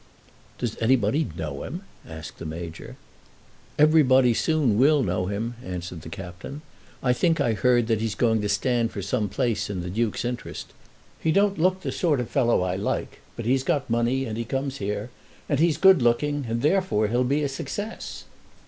"Does 0.57 0.77
anybody 0.81 1.27
know 1.37 1.61
him?" 1.61 1.83
asked 2.07 2.39
the 2.39 2.45
Major. 2.47 2.95
"Everybody 3.77 4.33
soon 4.33 4.79
will 4.79 5.03
know 5.03 5.27
him," 5.27 5.53
answered 5.63 6.01
the 6.01 6.09
Captain. 6.09 6.63
"I 7.03 7.13
think 7.13 7.39
I 7.39 7.53
heard 7.53 7.85
that 7.85 8.01
he's 8.01 8.15
going 8.15 8.41
to 8.41 8.49
stand 8.49 8.89
for 8.89 9.03
some 9.03 9.29
place 9.29 9.69
in 9.69 9.81
the 9.81 9.91
Duke's 9.91 10.25
interest. 10.25 10.73
He 11.19 11.31
don't 11.31 11.59
look 11.59 11.81
the 11.81 11.91
sort 11.91 12.19
of 12.19 12.31
fellow 12.31 12.63
I 12.63 12.77
like; 12.77 13.19
but 13.35 13.45
he's 13.45 13.61
got 13.61 13.91
money 13.91 14.25
and 14.25 14.39
he 14.39 14.43
comes 14.43 14.77
here, 14.79 15.11
and 15.47 15.59
he's 15.59 15.77
good 15.77 16.01
looking, 16.01 16.47
and 16.49 16.63
therefore 16.63 17.09
he'll 17.09 17.23
be 17.23 17.43
a 17.43 17.47
success." 17.47 18.23